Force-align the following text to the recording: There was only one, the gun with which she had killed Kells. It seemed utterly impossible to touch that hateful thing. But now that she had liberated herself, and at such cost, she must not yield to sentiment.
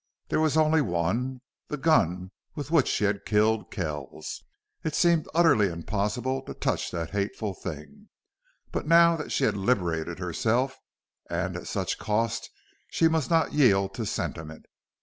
There 0.29 0.39
was 0.39 0.57
only 0.57 0.81
one, 0.81 1.41
the 1.67 1.77
gun 1.77 2.31
with 2.55 2.71
which 2.71 2.87
she 2.87 3.03
had 3.03 3.23
killed 3.23 3.69
Kells. 3.69 4.43
It 4.83 4.95
seemed 4.95 5.27
utterly 5.35 5.67
impossible 5.67 6.41
to 6.45 6.55
touch 6.55 6.89
that 6.89 7.11
hateful 7.11 7.53
thing. 7.53 8.09
But 8.71 8.87
now 8.87 9.15
that 9.15 9.31
she 9.31 9.43
had 9.43 9.55
liberated 9.55 10.17
herself, 10.17 10.75
and 11.29 11.55
at 11.55 11.67
such 11.67 11.99
cost, 11.99 12.49
she 12.89 13.07
must 13.07 13.29
not 13.29 13.53
yield 13.53 13.93
to 13.93 14.07
sentiment. 14.07 14.65